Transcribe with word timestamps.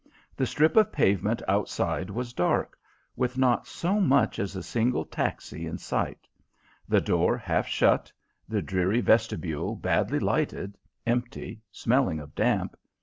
The 0.35 0.47
strip 0.47 0.75
of 0.77 0.91
pavement 0.91 1.43
outside 1.47 2.09
was 2.09 2.33
dark, 2.33 2.75
with 3.15 3.37
not 3.37 3.67
so 3.67 3.99
much 3.99 4.39
as 4.39 4.55
a 4.55 4.63
single 4.63 5.05
taxi 5.05 5.67
in 5.67 5.77
sight; 5.77 6.27
the 6.89 6.99
door 6.99 7.37
half 7.37 7.67
shut, 7.67 8.11
the 8.49 8.63
dreary 8.63 9.01
vestibule 9.01 9.75
badly 9.75 10.17
lighted, 10.17 10.75
empty, 11.05 11.61
smelling 11.71 12.19
of 12.19 12.33
damp. 12.33 12.75